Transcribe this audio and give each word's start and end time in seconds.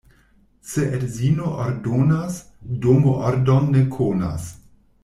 Se 0.69 0.85
edzino 0.99 1.51
ordonas, 1.65 2.41
domo 2.87 3.15
ordon 3.33 3.71
ne 3.77 3.87
konas. 3.99 4.51